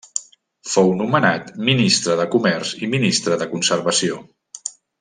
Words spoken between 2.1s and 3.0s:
de Comerç i